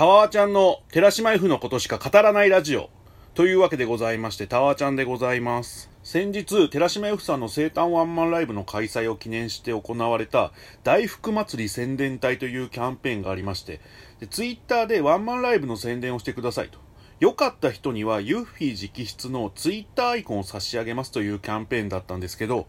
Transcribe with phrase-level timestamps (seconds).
[0.00, 2.88] タワーちゃんの寺島 F のことしか語らないラジオ
[3.34, 5.90] というわけでございまして、タワーちゃんでございます。
[6.02, 10.52] 先日、寺島 F さんの生誕ワンマンライブの開催を記念して行われた
[10.84, 13.82] 大福祭り宣伝隊というキャンペーンがありまして、
[14.30, 16.78] ツイッターでワンマンライブの宣伝をしてくださいと。
[17.18, 22.68] 良かった人にはユッフィー直筆のツイッターアイコンを差し上げますというキャンペーンだったんですけど、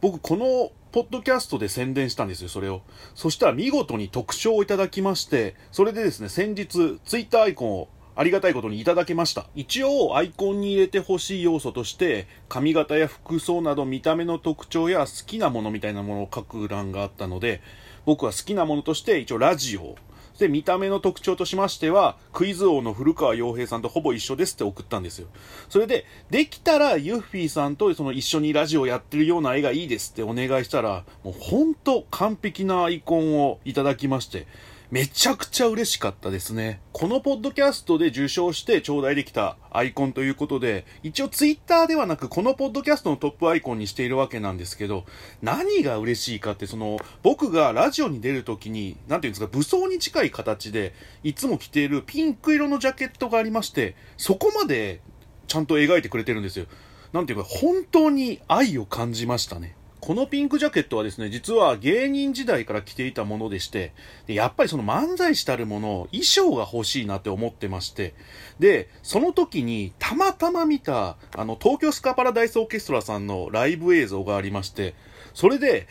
[0.00, 2.82] 僕このポッドキャストで宣伝したんですよ、それを。
[3.14, 6.66] そしたら見事に特賞をいただきまして、それでですね、先日
[7.04, 9.46] ツイッターアイコンをありがたいことにいただけました。
[9.54, 17.60] 一応アイコンに入れてほしい要素として、髪型や服装など見た目の特徴や好きなものみたいなものを書く欄があったので、
[18.06, 19.96] 僕は好きなものとして一応ラジオ
[20.38, 25.28] で、見た目の特徴としましては、クイズ王の古川洋平さんとほぼ一緒ですって送ったんですよ。
[25.68, 34.46] それで、できたらユッフィーさんとその一緒にラジオやってるような絵がいいですってお願いしたら、もうほんと完璧なアイコンをいただきまして、
[34.90, 36.80] めちゃくちゃ嬉しかったですね。
[36.92, 45.04] このポッドキャストで受賞して頂戴できたアイコンということで、一応ツイッターではなくこのポッドキャストのトップアイコンにしているわけなんですけど、
[45.42, 55.02] 何が嬉しいかって、その、僕がラジオに出るときに、なんていうんですか、武装に近い形で、いつも着ているピンク色のジャケットがありまして、そこまで
[55.48, 56.64] ちゃんと描いてくれてるんですよ。
[57.12, 59.76] なんていうか、本当に愛を感じましたね。
[60.08, 63.92] このピンクジャケットはですね、実は芸人時代から着ていたものでして、
[64.26, 68.14] でやっぱりその漫才師たるもの、衣装が欲しいなって思ってまして、
[68.58, 74.94] で、その時にたまたま見た、あの、東京スカパラダイスオーケストラさんのライブ映像がありまして、
[75.34, 75.86] それで、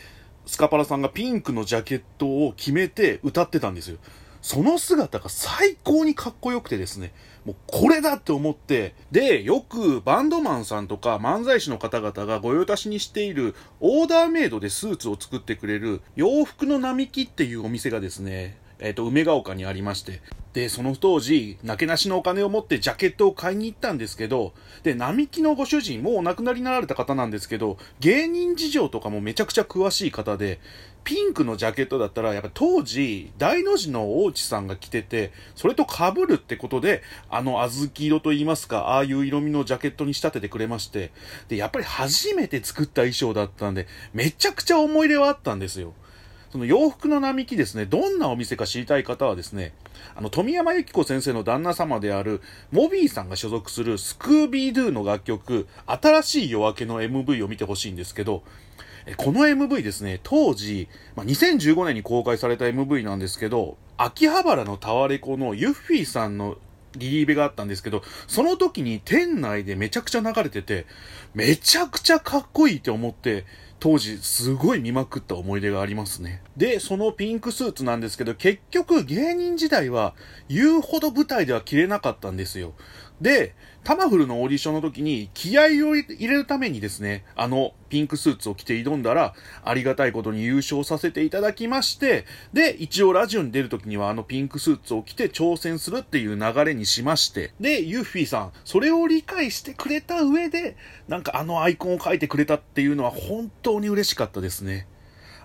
[0.48, 4.00] スカパラさんがピンクのジャケットを決めて歌ってたんですよ。
[4.42, 7.14] その姿が最高にかっこよくてですね、
[7.48, 30.60] もうこれだって思って、で、よくバンドマンさんとか漫才師の方々が御用達にしているオーダーメイドでスーツを作ってくれる洋服の並木っていうお店がですね、えっ、と、梅ヶ丘にありまして、で、その当時、なけなしのお金を持ってジャケットを買いに行ったんですけど、で、並木のご主人、もうお亡くなりになられた方なんですけど、芸人事情とかもめちゃくちゃ詳しい方で、
[31.08, 41.12] ピンクのジャケットだったら、やっぱ当時、大の字の大地さんが着てて、それと被るってことで、あの小豆色と言いますか、ああいう色味のジャケットに仕立ててくれまして、
[41.48, 45.94] で、やっぱり初めて作った衣装だったんで、めちゃくちゃ思い入れはあったんですよ。
[46.52, 49.72] その洋服の並木ですね、どんなお店か知りたい方はですね、
[50.14, 52.42] あの、富山由紀子先生の旦那様である、
[52.72, 58.44] モビーさんが所属するスクービードゥの楽曲、新しい夜明けの MV を見てほしいんですけど、
[59.08, 66.58] えこの MV ですね、当時、まあ、2015年に公開された MV なんですけど、秋葉原のタワレコのユッフィーさんの
[66.98, 70.86] リリーベがあったんですけど、その時に店内でめちゃくちゃ流れてて、
[71.34, 73.46] めちゃくちゃかっこいいって思って、
[73.80, 76.42] 当時すごい見まくった思い出がありますね。
[76.58, 80.16] で、そのピンクスーツなんですけど、結局芸人時代は
[80.50, 82.74] 言うほど舞台では着れなかったんですよ。
[83.22, 89.34] で、タマフルのオーディションの時に気合を入れるためにですね、あのピンクスーツを着て挑んだら、
[89.64, 100.76] ありがたいことに優勝させていただきまして、で、一応ラジオに出る時にはあのピンクスーツを着て挑戦するっていう流れにしまして、で、ユッフィーさん、それを理解してくれた上で、
[101.08, 104.88] なんかあのアイコンを書いてくれたっていうのは本当に嬉しかったですね。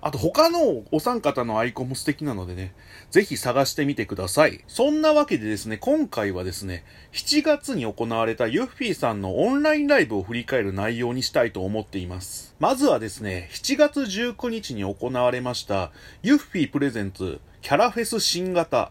[0.04, 2.74] あと他のお三方のアイコンも素敵なのでね、
[3.12, 4.64] ぜひ探してみてください。
[4.66, 12.56] そんなわけでですね、今回はですね、7月に行われたユッフィーさんのオンラインライブを振り返る内容にしたいと思っています。
[12.58, 15.92] まずはですね、7月19日に行われました、
[16.24, 18.90] ユッフィープレゼンツキャラフェス新型。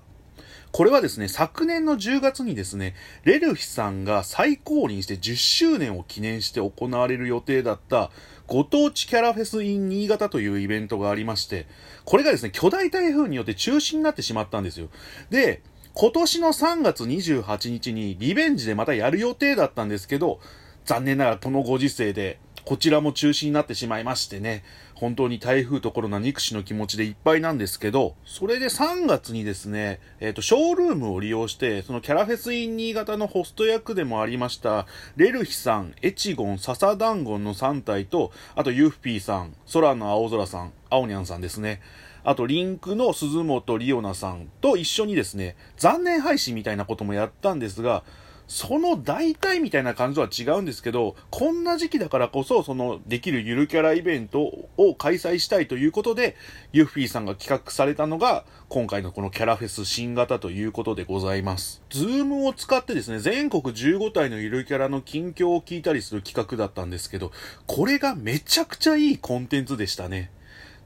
[0.72, 2.96] これはですね、昨年の10月にですね、
[3.26, 8.10] レルフィさんが再降臨して10周年を記念して行われる予定だった、
[8.52, 11.68] ご当地キャラフェス in 新潟というイベントがありまして、
[12.04, 14.90] これがですね、巨大台風によって中止になってしまったんですよ。
[15.30, 15.62] で、
[15.94, 20.42] 今年の3月28日にリベンジでまたやる予定だったんですけど、
[20.84, 24.64] 残念ながらこのご時世で、こちらも中止になってしまいましてね、
[24.96, 34.86] 本当に台風とコロナ憎しの気持ちでいっぱいなんですけど、それで3月にですね、えっ、と、ショールームを利用して、そのキャラフェスイン新潟のホスト役でもありました、
[35.16, 41.82] レルヒさん、エチゴン、笹団子の3体と、あとユッフィーさん、空の青空さん、青ニャンさんですね。
[42.24, 48.04] あと、リンクの鈴本リオナさんと一緒にですね、残念配信みたいなこともやったんですが、
[48.52, 54.42] その大体みたいな感じとは違うんですけど、こんな時期だからこそ、そのできるゆるキャライベント
[54.76, 56.36] を開催したいということで、
[56.74, 61.82] ユッフィーさんが企画されたのが、今回のこのキャラフェス新潟ということでございます。
[61.92, 67.32] ズームを使ってですね、全国15体のゆるキャラの近況を聞いたりする企画だったんですけど、
[67.68, 70.30] これがめちゃくちゃいいコンテンツでしたね。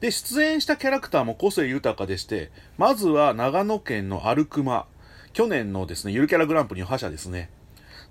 [0.02, 4.86] で、出演したキャラクターも個性豊かでして、まずは長野県のアルクマ。
[5.34, 7.50] 去年のですね、ゆるキャラグランプリの覇者ですね。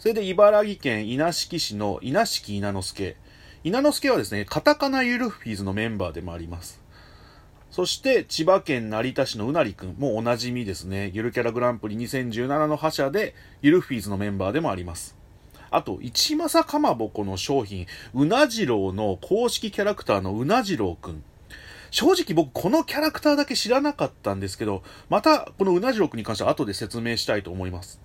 [0.05, 3.17] それで茨城県稲敷市の稲敷稲之助。
[3.63, 6.83] 稲之助はですね、カタカナゆるフィーズのメンバーでもあります。
[7.71, 11.11] そして、千葉県成田市のうなりくんもうおなじみですね。
[11.15, 15.17] ゆるキャラグランプリ2017の覇者で、ゆるフィーズのメンバーでもあります。
[15.71, 21.25] あと、一政かまぼこの商品、うなじろうの公式キャラクターのうなじろうくん。
[21.91, 28.05] 正直僕このキャラクターだけ知らなかったんですけど、またこのうなじろうくんに関しては後で説明したいと思います。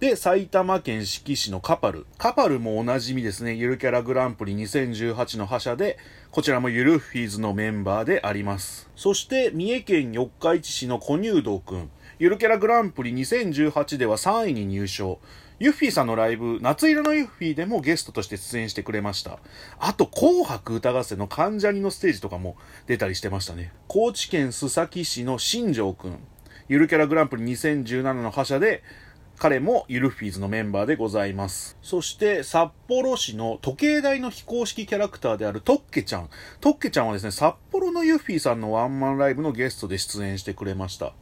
[0.00, 2.06] で、埼玉県志木市のカパル。
[2.16, 3.52] カパルもおなじみですね。
[3.52, 5.98] ゆるキャラグランプリ2018の覇者で、
[6.30, 8.88] こちらもゆるフィーズのメンバーであります。
[8.96, 11.90] そして、三重県四日市市の小乳道くん。
[12.18, 15.20] ゆるキャラグランプリ2018では3位に入賞。
[15.58, 19.38] ユッフィーさんのライブ、夏色のユッフィーでもゲストとして出演してくれました。
[19.78, 22.56] あと、紅白歌合戦の関ジャニのステージとかも
[22.86, 23.74] 出たりしてましたね。
[23.86, 26.20] 高知県須崎市の新庄くん。
[26.70, 28.82] ゆるキャラグランプリ2017の覇者で、
[29.40, 31.78] 彼もゆるフィーズのメンバーでございます。
[31.80, 36.28] そして、札幌市の時計台の非公式キャラクターであるトッケちゃん。
[36.60, 41.14] トッケちゃんはですね、札幌のユッフィーさんのワンマンライブのゲストで出演してくれました。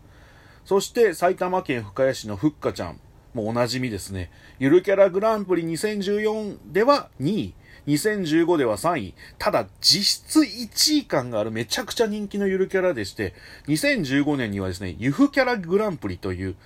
[0.65, 2.99] そして、埼玉県深谷市のふっかちゃん。
[3.35, 4.33] もうおなじみですね。
[4.59, 7.55] ゆるキャラグランプリ2014では2位。
[7.87, 9.15] 2015では3位。
[9.39, 13.35] ただ、実質1位感があるめちゃくちゃ人気のゆるキャラでして、
[13.69, 16.57] 2015年にはですね、ユフキャラグランプリという、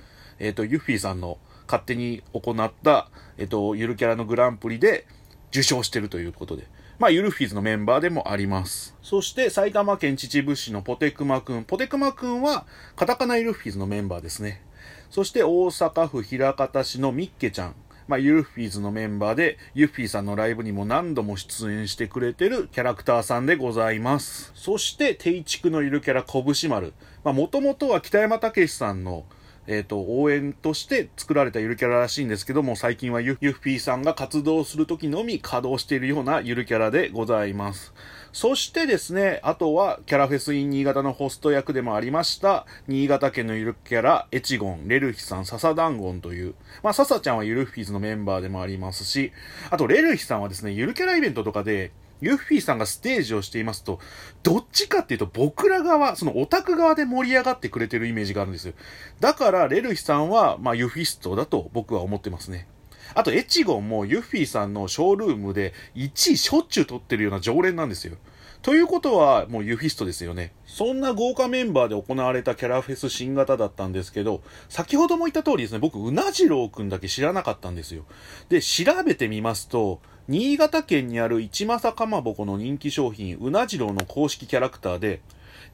[0.43, 3.09] えっ、ー、と、ユッフィーさんの勝手に行った、
[3.39, 5.07] えっ、ー、と、ゆるキャラのグランプリで
[5.51, 6.67] 受賞してるということで。
[6.99, 8.97] まあ、ゆるフィーズのメンバーでもあります。
[9.03, 11.63] そして、埼玉県秩父市のポテクマくん。
[11.63, 12.67] ポテクマくんは、
[12.97, 14.63] カタカナゆるフィーズのメンバーですね。
[15.11, 17.77] そして、大阪府枚方市のミッケちゃん。
[18.09, 24.51] まあ、ユルフィーズのメンバーで、ユッフィーさんのライブにも何度も出演してくれてるキャラクターさんでございます。
[24.57, 26.93] そして、定畜のゆるキャラ、こぶし丸。
[27.23, 29.25] まあ、もともとは北山武さんの
[29.67, 37.95] えっ、ー、と、応援として作られたゆるキャラらしいんですけども、最近はユユッフィーさんが活動する時のみ稼働しているようなゆるキャラでございます。
[38.33, 49.33] そしてですね、あとは、キャラフェス in 新潟のホスト役でもありました、新潟県のゆるキャラ、エチゴン、レルヒさん、笹団子という、まあ、笹ちゃんはゆるフィーズのメンバーでもありますし、
[49.71, 51.93] あと、レルヒさんはですね、ゆるキャライベントとかで、
[52.23, 53.99] ユッフィーさんがステージをしていますと、
[54.43, 58.75] どっちかっていうと僕ら側、そのオタク側で盛り上がってくれてるイメージがあるんですよ。
[59.21, 62.69] だから、レルヒさんは、まあ、ユフィストだと僕は思ってますね。
[63.15, 68.17] あと、エチゴンもユッフィーさんのショールームで1位しょっちゅう取ってるような常連なんですよ。
[68.63, 70.53] ということは、もうユフィストですよね。
[70.67, 78.05] そんな豪華メンバーで行われたキャラフェス新型だったんですけど、先ほども言った通りですね、僕、うなじろうくんだけ知らなかったんですよ。
[78.51, 85.21] で、調べてみますと、新潟県にある一政かまぼこの人気商品、うなじろうの公式キャラクターで、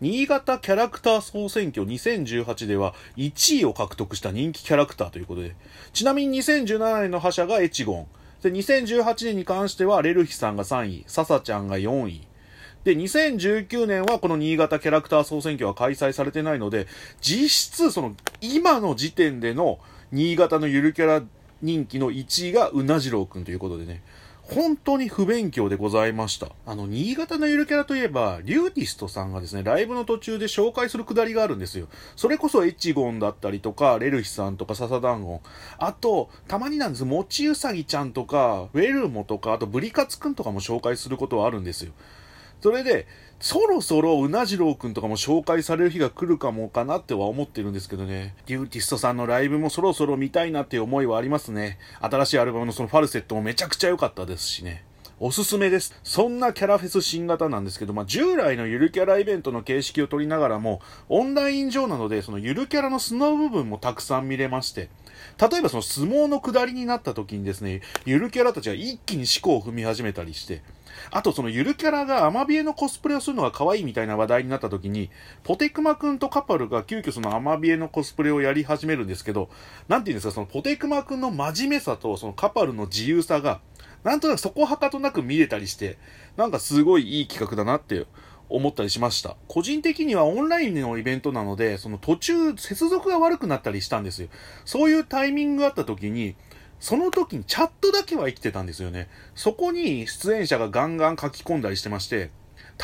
[0.00, 5.56] 新潟キャラクター総選挙2018では1位を獲得した人気キャラクターということで、
[5.93, 8.06] ちなみに2017年の覇者がエチゴン、
[8.43, 12.28] で2018年に関してはレルヒさんが3位、ササちゃんが4位、
[12.85, 16.87] で、2019年はこの新潟キャラクター総選挙は開催されてないので、
[17.21, 19.79] 実質その今の時点での
[20.13, 21.23] 新潟のゆるキャラ
[21.61, 24.03] 人気の1位がうなじろうくんということでね、
[24.43, 26.49] 本当に不勉強でございました。
[26.65, 31.87] あの、新潟のゆるキャラといえば、リューティストさんがですね、ライブの途中で紹介するくだりがあるんですよ。
[32.17, 35.43] それこそエチゴンだったりとか、レルヒさんとか笹団子。
[35.77, 41.93] あと、たまになんです、もちうさぎちゃんとか、ウェルモとか、あとブリカツくんとかも紹介することはあるんですよ。
[42.61, 43.07] それで、
[43.41, 48.35] そろそろうなじろうくんとかも紹介される日が来るかもかなっては思ってるんですけどね。
[48.47, 51.79] デューティストさんのライブもそろそろ見たいなっていう思いはありますね。
[52.00, 54.85] 新しいアルバムのそのファルセットもめちゃくちゃ良かったですしね。
[55.21, 55.99] おすすめです。
[56.05, 64.91] そんなキャラフェス新型なんですけど、まあ、従来のゆるキャライベントの形式を取りながらも、オンライン上なので、そのゆるキャラの素の部分もたくさん見れまして、
[65.41, 70.62] 例えばその相撲の下りになった時にですね、ゆるキャラたちが一気に思考を踏み始めたりして、
[71.11, 75.11] あとそのゆるキャラがアマビエのコスプレをするのが可愛いみたいな話題になった時に、
[75.45, 79.49] ポテクマくんとカパルが急遽そのアマビエのコスプレをやり始めるんですけど、
[79.88, 83.61] なんて言うんですか、そのポテクマくんの真面目さとそのカパルの自由さが、
[84.05, 85.99] なんとなくそこはかとなく見れたりして、
[86.37, 88.07] なんかすごいいい企画だなって
[88.49, 89.37] 思ったりしました。
[89.49, 94.28] 個人的にはオンラインのイベントなので、その途中接続が悪くなったりしたんですよ。
[94.64, 96.37] そういうタイミングがあった時に、
[96.80, 99.08] その時にチャットだけは生きてたんですよね。
[99.35, 102.30] そこに出演者がガンガン書き込んだりしてまして、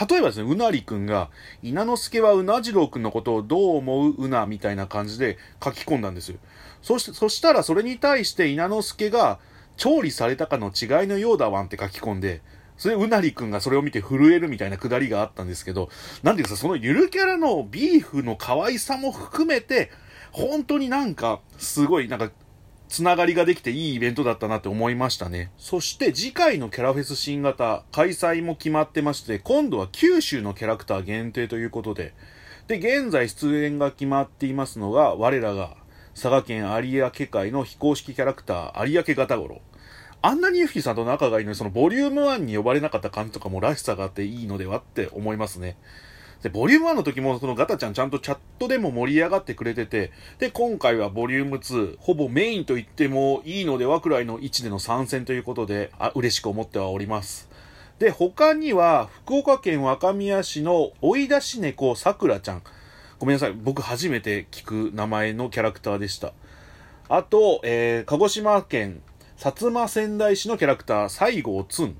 [0.09, 1.31] 例えばですね、うなりくんが、
[1.63, 6.39] 稲之助はうなじろうくんのことをどう思ううなみたいな感じで書き込んだんですよ。
[6.83, 9.39] そし、そしたらそれに対して稲之助が、
[9.77, 12.43] 調理されたかの違いのようだわんって書き込んで、
[12.77, 15.89] それ、うなりくんがそれを見て震えるみたいなくだりがあったんですけど、
[16.23, 19.91] なんていうかそのゆるキャラのビーフの可愛さも含めて、
[20.33, 22.31] 本当になんか、すごい、なんか、
[22.89, 25.51] つながりができていいイベントだったなって思いましたね。
[25.59, 32.15] そして次回のキャラフェス新型開催も決まってまして、今度は九州のキャラクター限定ということで、
[32.67, 35.77] で、現在出演が決まっていますのが、我らが
[36.15, 39.61] 佐賀県有明海の非公式キャラクター有明型頃。
[40.23, 45.77] あんなにユフィさんと仲がいいのに、そのボリューム1に呼ばれなかった感じとかもらしさがあっていいのではって思いますね。
[46.45, 57.49] で、ボリューム1の時もそのガタちゃんちゃんとチャットでも盛り上がってくれてて、で、今回はボリューム2、ほぼメインと言ってもいいのではくらいの位置での参戦ということで、あ、嬉しく思ってはおります。
[57.99, 62.63] で、他には、福岡県若宮市の追い出し猫さくらちゃん。
[63.19, 63.55] ごめんなさい。
[63.55, 66.35] 僕初めて聞く名前のキャラクターでした。
[67.09, 69.01] あと、えー、鹿児島県
[69.39, 71.97] 薩摩仙台市のキャラクター、西郷つん。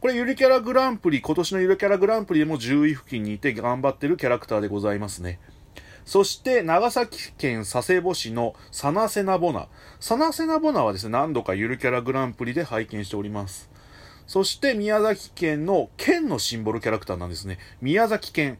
[0.00, 5.40] これゆるキャラグランプリ、今年のゆるキャラグランプリでも10位付近にいて頑張ってるキャラクターでございますね。
[6.04, 9.66] そして、長崎県佐世保市のサナセナボナ。
[9.98, 13.68] サナセナボナはですね、何度かゆるキャラグランプリで拝見しております。
[14.28, 17.58] そして、宮崎県の県のシンボルキャラクターなんですね。
[17.82, 18.58] 宮崎県。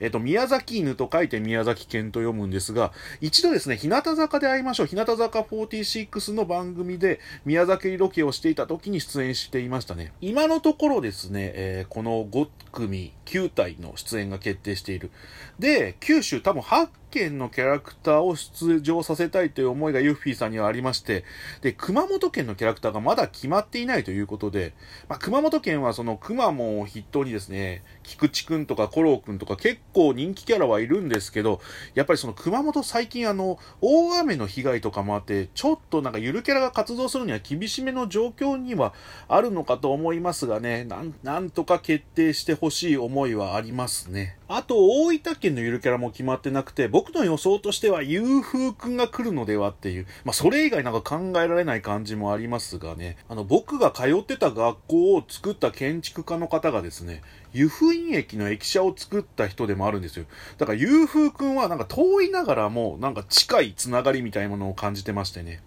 [0.00, 4.86] えっと、宮崎犬と書いて宮崎犬と読むんですが、一度ですね、日向坂で会いましょう。
[4.86, 10.12] 日向坂46の番組で宮崎ロケをしていた時に出演していましたね。
[10.20, 15.10] 今のところですね、えー、この5組9体の出演が決定している。
[15.58, 21.24] で、九州多分8県のキャラクターを出場させたいという思いがユッフィーさんにはありまして、
[21.62, 24.74] で、熊本県のキャラクターがまだ決まっていないということで、
[25.08, 31.60] まあ、熊本県はその熊も筆頭にですね、菊池くんとかコローくんとか結構人気キャラはいるんですけど、
[31.94, 38.92] やっぱりその熊本最近あの、大雨の被害とかもあって、ちょっとなんかゆるキャラが活動するには厳しめの状況には
[39.28, 44.36] あるのかと思いますがね、なん、なんとか決定してほしい思い思いはありますね。
[44.46, 57.22] あと、大分県のゆるキャラも決まってなくて、僕の予想としてはゆう、風くんが来るのではっていう、まあ、それ以外なんか考えられない感じもありますがね、あの、僕が通ってた学校を作った建築家の方がですね、
[57.52, 60.26] 湯布院駅の駅舎を作った人でもあるんですよ。
[60.58, 65.60] だから、ゆう風くんはなんか遠いながらも、なんか近いつながりみたいなものを感じてましてね。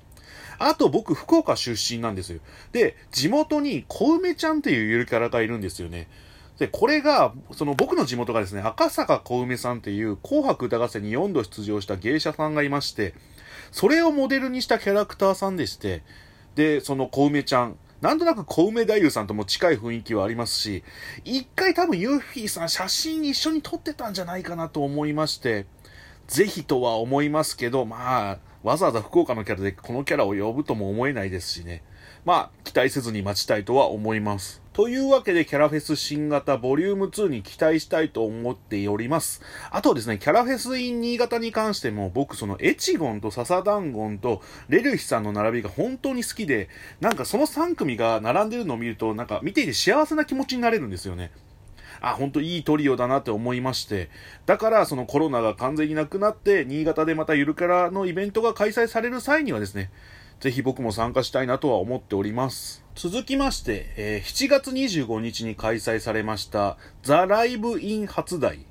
[0.60, 2.40] あと僕、福岡出身なんですよ。
[2.72, 6.08] で、地元に小梅ちゃんっていうゆるキャラがいるんですよね。
[6.62, 13.16] で、これが、その僕の地元がですね、赤坂小梅さんっていう紅白歌合戦に4度出場した芸者さんがいまして、
[13.72, 16.04] それをモデルにしたキャラクターさんでして、
[16.54, 20.84] で、その小梅ちゃん、なんとなく小梅太夫さんとも近い雰囲気はありますし、
[21.26, 25.66] 一回多分ユーフィーさん写真一緒に撮ってたんじゃないかなと思いまして、
[26.28, 31.82] ぜひとは思いますけど、まあ、わざわざ福岡のキャラでこのキャラを呼ぶとも思えないですしね。
[32.24, 34.61] まあ、期待せずに待ちたいとは思います。
[34.74, 39.42] というわけで、キャラフェス新型ボリューム2に期待したいと思っております。
[39.70, 46.70] あとですね、キャラフェス in 新潟に関しても、僕そのエチゴンと笹団子とレルヒさんの並びが本当に好きで、
[47.02, 51.32] なんかその3組が並んでるのを見ると、なんか見ていて幸せな気持ちになれるんですよね。
[52.00, 54.10] あ、本当いいトリオだなって思いまして、
[54.46, 59.92] だからそのコロナが完全になくなって、新潟でまたゆるキャラのイベントが開催される際にはですね、
[60.42, 62.84] ぜひ僕も参加したいなとは思っております。
[62.96, 68.66] 続きまして、えー、7月25日に開催されました、ザ・ライブ・イン・初台。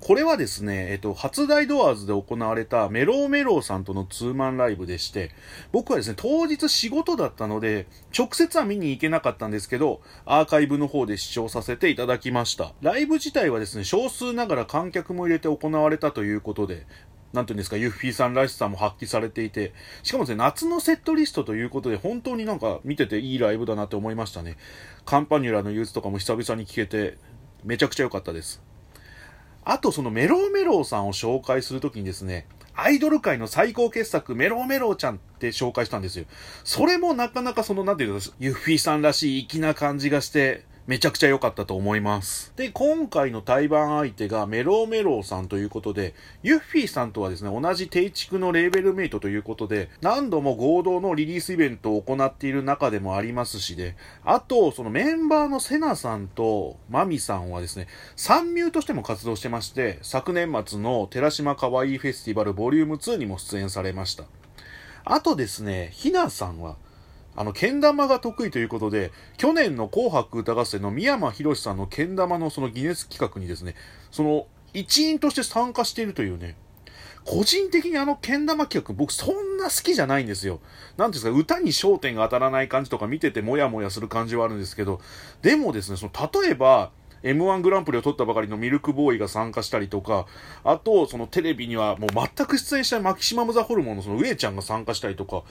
[0.00, 5.30] これはですね、えっと、初台ドアーズで行われたメローメローさんとのツーマンライブでして、
[5.70, 7.86] 僕はですね、当日仕事だったので、
[8.18, 12.72] 直接は見に行けなかったんですけど、アーカイブの方で視聴させていただきました。
[12.82, 16.84] ライブ自体はですね、少数ながら観客も入れて行われたということで、
[17.32, 19.72] なんていうんですか、ユッフィーさんらしさも発揮されていて、
[20.02, 24.56] しかもですね、夏のセットリストということで、本当になんか見てていいライブだなって思いましたね。
[25.06, 27.16] カンパニュラのユースとかも久々に聞けて、
[27.64, 28.62] めちゃくちゃ良かったです。
[29.64, 36.24] あと、そのメローメローさんを紹介するときにですね、アイドル界の最高傑作、メローメローちゃんって紹介したんですよ。
[36.64, 42.52] それもなかなかその、なんていうの、ユッフィーさんらしい粋な感じがして、めちゃくちゃ良かったと思います。
[42.56, 57.86] で、今回の対バン相手がメローメローさんということで、ユッフィーさんとはですね、同じ定畜のレーベルメイトということで、何度も合同のリリースイベントを行っている中でもありますしで、あと、そのメンバーのセナさんとマミさんはですね、
[58.16, 64.24] 三ミューとしても活動してまして、昨年末の寺島かわいいフェスティバルボリューム2にも出演されました。
[65.04, 66.76] あとですね、ひなさんは、
[67.34, 73.74] あの、けん玉が得意ということで、去年の紅白歌合戦の三山博さんのけん玉のそのギネス企画にですね、
[74.10, 76.56] その一員として参加しているというね、
[77.24, 80.60] 個人的にあのけん玉企画僕そんな好きじゃないんですよ。
[80.96, 85.00] なんですか、歌に焦点が当たらない感じとか見ててもやもやする感じはあるんですけど、
[85.40, 86.90] でもですね、その例えば、
[87.22, 90.26] M1 グランプリを取ったばかりのミルクボーイが参加したりとか、
[90.64, 95.44] あと、そのテレビにはもう全く出演したマキシマムザホルモンのその上ちゃんが参加したりとか、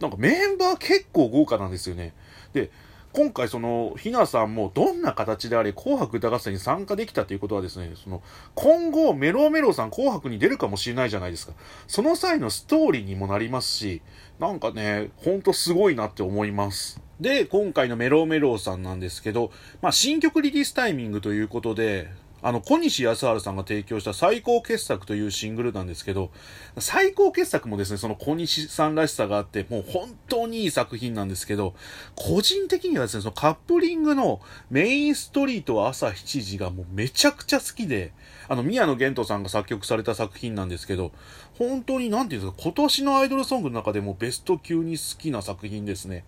[0.00, 2.12] なんかメンバー結構豪華なんですよね。
[2.52, 2.70] で、
[3.12, 8.22] 今回その、ひなさんもどんな形であれ紅白歌合戦に参加できたということはですね、その、
[8.54, 11.54] 今後メロメロさん紅白に出るかもしれないじゃないですか。
[11.86, 14.02] その際のストーリーにもなりますし、
[14.38, 17.00] なんかね、ほんとすごいなって思います。
[17.18, 19.50] で、今回のメロメロさんなんですけど、
[19.82, 22.08] まあ、新曲リリースタイミングということで、
[22.40, 26.30] あの、小西康晴さんが提供した最高傑作というシングルなんですけど、
[26.78, 31.74] 最高傑作もですね、その小西さんらしさがあって、もう本当にいい作品なんですけど、
[32.14, 34.40] 個人的にはですね、そのカップリングの
[34.70, 38.12] メインストリートは朝7時がもうめちゃくちゃ好きで、
[38.48, 41.12] あの、宮野玄斗さんが作曲された作品なんですけど、
[41.58, 46.24] 本当になんていうんですか、今年のアイドルソングの中でもベスト級に好きな作品ですね。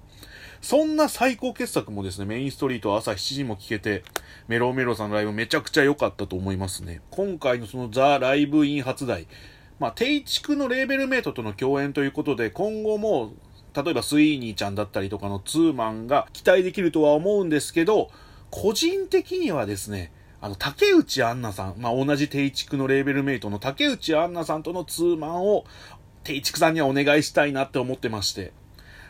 [0.61, 4.05] そんな最高傑作もですね、メインストリート朝7時も聴けて、
[4.47, 7.01] メロメロさんのライブめちゃくちゃ良かったと思いますね。
[7.11, 9.27] 今回のそのザ・ライブイン初台、
[9.79, 13.33] まあ、定畜のレーベルメイトとの共演ということで、今後も、
[13.75, 18.11] 例えばスイーニーちゃんだったりとかのツーマンが期待できるとは思うんですけど、
[18.51, 20.13] 個人的にはですね、
[20.43, 25.65] あの、竹内杏奈さん、まあ、同じ定畜のレーベルメイトの竹内杏奈さんとのツーマンを、
[26.23, 28.53] 定畜さんにはお願いしたいなって思ってまして。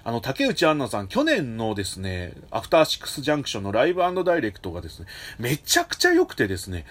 [0.04, 5.07] あの、竹内杏奈さん、去年のですね、アフターシックスジャンクションのライブダイレクトがですね、
[5.38, 6.87] めちゃくちゃ良くてですね、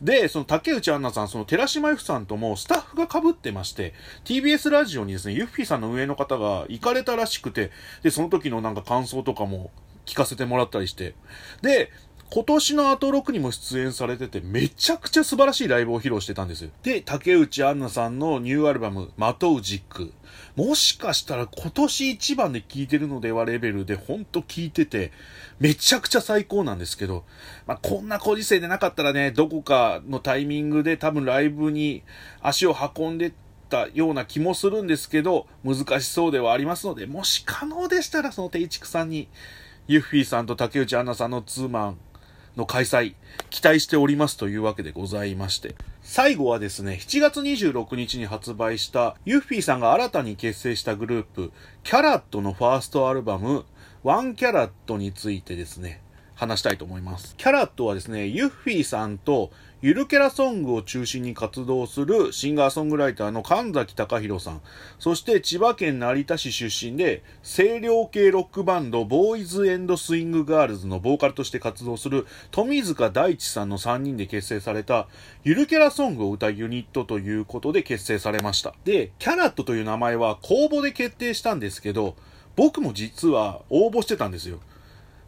[0.00, 7.70] で、その竹内杏奈さん、その寺島由布さんともスタッフが被ってまして、TBS ラジオにですね、ユッフィさんの上の方が行かれたらしくて、
[8.02, 9.70] で、その時のなんか感想とかも
[10.06, 11.14] 聞かせてもらったりして、
[11.62, 11.90] で、
[12.34, 16.70] 今年のアトロクにも出演されてて、めちゃくちゃ素晴らしいライブを披露してたんですよ。
[16.82, 20.14] で、竹内杏奈さんのニューアルバム、まとうジック。
[20.56, 25.12] もしかしたら今年一番で聴いてるのではレベルでほんと聴いてて、
[25.60, 27.24] めちゃくちゃ最高なんですけど、
[27.66, 32.02] まあ、こんなご時世でなかったらね、どこかのタイミングで多分ライブに
[32.40, 33.34] 足を運んで
[33.68, 39.28] たような気もするんですけど、難しそうではありますので、もし可能でしたらその定畜さんに、
[39.86, 41.98] ユッフィーさんと竹内杏奈さんのツーマン、
[42.56, 43.14] の開催、
[43.50, 45.74] 期待しておりますというわけでございまして。
[46.02, 51.52] 最後はですね、7月26日に発売したユッフィーさんが新たに結成したグループ、
[51.84, 53.64] キャラットのファーストアルバム、
[54.02, 56.02] ワンキャラットについてですね、
[56.42, 57.36] 話したいと思います。
[57.36, 64.60] キャラットはですね、ユッフィーさんとゆるキャラソングを中心に活動するシンガーソングライターの神崎隆弘さん、
[64.98, 69.64] そして千葉県成田市出身で、清涼系ロックバンド、ボーイズ
[69.96, 75.06] スイングガールズのボーカルとして活動する富塚大地さんの3人で結成された、
[75.44, 78.74] ゆるキャラソングを歌うユニットということで結成されました。
[78.84, 82.16] で、キャラットという名前は公募で決定したんですけど、
[82.56, 84.58] 僕も実は応募してたんですよ。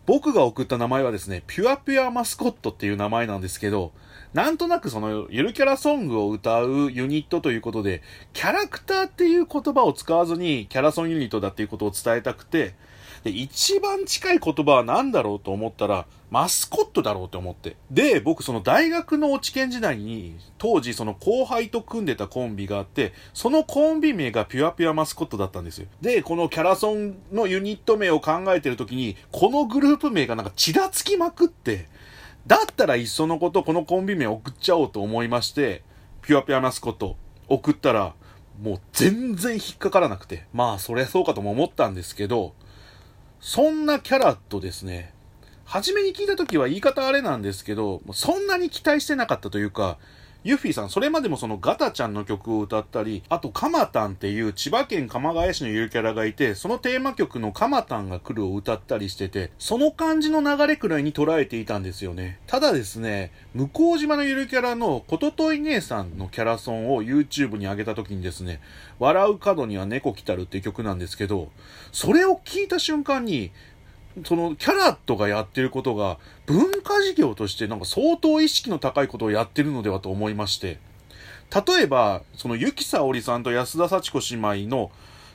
[0.06, 3.92] 僕が送った名前はですね、ピュアピュアマスコットっていう名前なんですけど、
[4.34, 12.74] なんとなくそのゆるキャラソングを歌うユニットということで、キャラクターっていう言葉を使わずにキャラソンユニットだっていうことを伝えたくて、
[13.24, 17.76] で、一番近い言葉は何だろうと思ったら、マスコットだろうと思って。
[17.90, 25.86] で、僕その大学の落研時代に、当時その後輩と組んでたコンビがあって、そのコンビ名がピュアピュアマスコットだったんですよ。
[26.02, 31.88] で、このキャラソンのユニット名を考えてる時に、このグループ名がなんかちらつきまくって、
[32.46, 35.82] だったらいっそのことこのコンビ名送っちゃおうと思いまして、
[36.20, 37.16] ピュアピュアマスコット
[37.48, 38.14] 送ったら、
[38.60, 40.44] もう全然引っかからなくて。
[40.52, 42.52] まあ、そりゃそうかとも思ったんですけど、
[43.44, 45.12] そんなキャラとですね、
[45.66, 49.98] 初めに聞いた時は言い方あれなんですけど、そんなに期待してなかったというか、
[50.44, 62.40] ユッフィーさん、それまでもそのガタちゃんの曲を歌ったり、あとカマタンっていう千葉県鎌ヶ谷市のゆるキャラがいて、そのテーマ曲のカマタンが来るを歌ったりしてて、その感じの流れくらいに捉えていたんですよね。
[62.46, 68.60] ただですね、向島のゆるキャラのこととい姉さんのキャラソンを YouTube に上げた時にですね、
[68.98, 71.50] 笑う角には猫来たるっていう曲なんですけど、
[71.90, 73.50] それを聞いた瞬間に、
[74.24, 80.78] そのキャラットがやってることが文化事業としてなんか相当意識の高いことをやってるのではと思いまして、
[81.54, 84.90] 例えば、そのゆきさおりさんと安田幸子姉妹の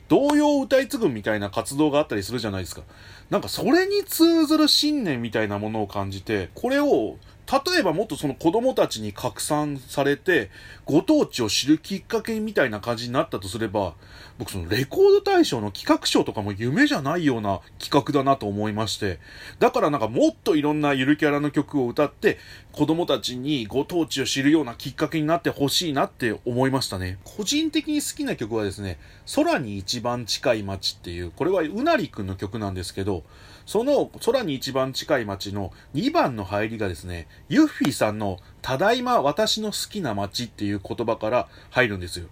[0.08, 2.82] 童謡を歌い継ぐみたいな活動があったりするじゃないですか。
[3.30, 7.16] なんかそれに通ずる信念みたいなものを感じて、これを
[7.50, 10.50] 例えばもっとその子供たちに拡散されて、
[10.84, 13.94] ご当地を知るきっかけみたいな感じになったとすれば、
[14.38, 19.18] 僕そのレコード大賞の企画賞とかも夢じゃないような企画だなと思いまして、
[19.58, 22.38] だからなんかもっといろんなゆるキャラの曲を歌って、
[22.70, 27.18] 子供たちにご当地を知るようなきっかけになってほしいなって思いましたね。
[27.24, 28.98] 個人的に好きな曲はですね、
[29.34, 33.24] 空に一番近い街っていう、これはうなりくんの曲なんですけど、
[33.70, 42.26] その空に一番近い街の2番の入りがですね、ユッフィーさんの、ただいま私の好きな街っていう言葉から入るんですよ。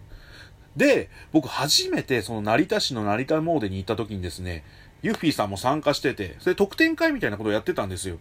[0.77, 4.65] で、僕初めてその成田市の成田詣に行った時にですね、
[5.01, 8.19] ユッフィーさんも参加してて、それ特典会みたいなことをやってたんですよ。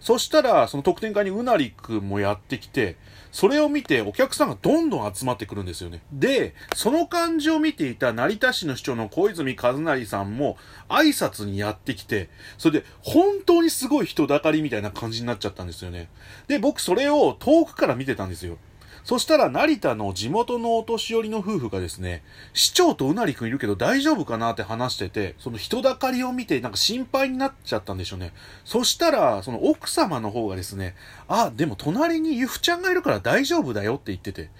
[0.00, 2.96] そしたら、その特典会にうなりくんもやってきて、
[3.32, 6.02] それを見てお客さんがどんどん集まってくるんですよね。
[6.12, 10.56] で、その感じを見ていた成田市の市長の小泉和成さんも
[10.88, 16.08] 挨拶にやってきて、それで本当にすごい人だかりみたいな感じになっちゃったんですよね。
[16.48, 18.58] で、僕それを遠くから見てたんですよ。
[19.04, 28.32] そしたら成田の地元のお年寄りの夫婦がですね、市長とうなりくんいるけど大丈夫かなって話してて、その人だかりを見てなんか心配になっちゃったんでしょうね。
[28.64, 30.94] そしたら、その奥様の方がですね、
[31.28, 34.50] あ、でも隣にゆふちゃんがいるから大丈夫だよって言ってて。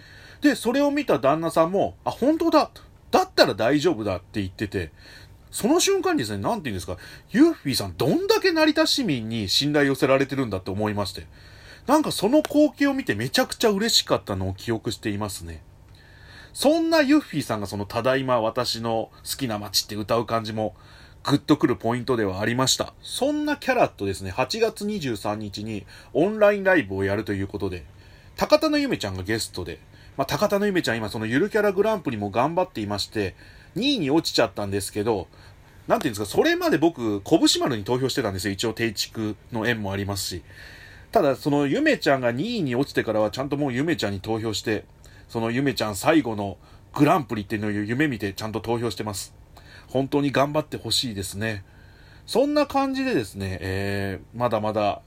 [0.41, 2.71] で、それを見た旦那さんも、あ、本当だ
[3.11, 4.93] だったら大丈夫だって言ってて、
[5.51, 6.97] その瞬間にですね、なんて言うんですか、
[7.31, 11.27] ユーフィーさんどんだけ成田市民に信頼寄せられてるんだって思いまして。
[11.87, 15.63] なんかその光景を見てめちゃくちゃ嬉しかったのを記憶していますね。
[16.53, 20.75] そんなユッフィーさんがそのただいま私の好きな街って歌う感じも
[21.23, 22.95] グッとくるポイントではありました。
[23.03, 27.85] そんなキャラとですね、8月23日にオンラインライブをやるということで、
[28.37, 29.81] 高田のゆめちゃんがゲストで、
[30.17, 33.35] まあ、高田のゆめちゃん今そのゆるキャラグランプリも頑張っていまして、
[33.77, 35.29] 2位に落ちちゃったんですけど、
[35.89, 38.53] なんていうんですか、それまで僕、拳丸に投票してたんですよ。
[38.53, 40.43] 一応定畜の縁もありますし。
[41.13, 44.85] ただ、そのゆめちゃんが2位に落ちてからはちゃんともうゆめちゃんに投票して、
[45.29, 46.57] そのゆめちゃん最後の
[46.95, 49.35] グランプリっていうのを夢見てちゃんと投票してます。
[49.89, 51.65] 本当に頑張ってほしいですね。
[52.27, 55.03] そんな感じでですね、えー、まだまだ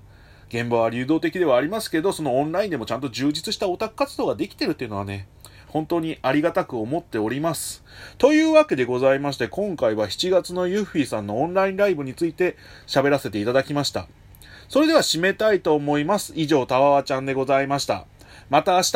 [0.49, 5.27] 現場は流動的ではありますけど、そのオンラインでもちゃんと充実したオタク活動ができてるっていうのはね、
[5.67, 7.83] 本当にありがたく思っております。
[8.17, 14.07] というわけでございまして、今回は7月のユッフィーさんのオンラインライブについて喋らせていただきました。
[14.73, 16.33] それでは締めたいと思います。
[16.35, 18.07] 以上、たわわちゃんでございました。
[18.49, 18.93] また明日